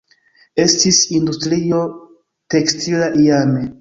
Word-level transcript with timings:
Estis 0.63 1.01
industrio 1.17 1.81
tekstila 2.55 3.11
iame. 3.27 3.63